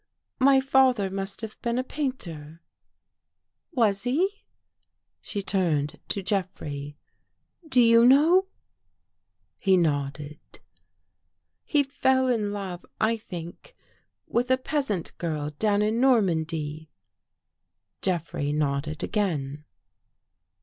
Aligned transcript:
"My 0.49 0.59
father 0.59 1.11
must 1.11 1.41
have 1.41 1.61
been 1.61 1.77
a 1.77 1.83
painter. 1.83 2.59
Was 3.71 4.01
he?" 4.03 4.41
She 5.21 5.43
turned 5.43 5.99
to 6.07 6.23
Jeffrey." 6.23 6.97
Do 7.69 7.83
you 7.83 8.07
know?" 8.07 8.47
He 9.59 9.77
nodded." 9.77 10.39
He 11.73 11.83
fell 11.83 12.27
in 12.29 12.51
love, 12.51 12.83
I 12.99 13.15
think, 13.15 13.75
with 14.25 14.49
a 14.49 14.57
peasant 14.57 15.15
girl 15.19 15.51
down 15.59 15.83
in 15.83 16.01
Normandy." 16.01 16.89
Jeffrey 18.01 18.51
nodded 18.51 19.03
again. 19.03 19.65